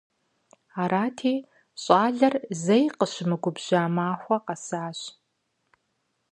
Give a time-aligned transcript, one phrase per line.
[0.81, 1.35] Арати,
[1.81, 4.99] щӀалэр зэи къыщымыгубжьа махуэ къэсащ.